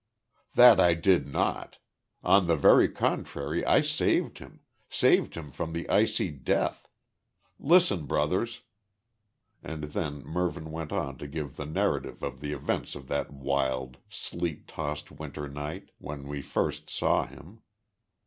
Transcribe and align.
"That 0.55 0.77
did 1.03 1.25
I 1.27 1.29
not. 1.29 1.77
On 2.23 2.47
the 2.47 2.55
very 2.55 2.89
contrary, 2.89 3.63
I 3.63 3.81
saved 3.81 4.39
him 4.39 4.61
saved 4.89 5.35
him 5.35 5.51
from 5.51 5.73
the 5.73 5.87
icy 5.89 6.31
death. 6.31 6.87
Listen 7.59 8.07
brothers." 8.07 8.61
And 9.61 9.83
then 9.83 10.23
Mervyn 10.23 10.71
went 10.71 10.91
on 10.91 11.19
to 11.19 11.27
give 11.27 11.55
the 11.55 11.67
narrative 11.67 12.23
of 12.23 12.39
the 12.39 12.51
events 12.51 12.95
of 12.95 13.09
that 13.09 13.31
wild, 13.31 13.97
sleet 14.09 14.67
tossed 14.67 15.11
winter 15.11 15.47
night, 15.47 15.91
when 15.99 16.27
we 16.27 16.41
first 16.41 16.89
saw 16.89 17.27
him. 17.27 17.61